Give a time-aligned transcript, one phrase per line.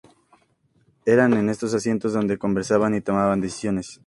[1.05, 3.99] Era en estos asientos donde conversaban y tomaban decisiones.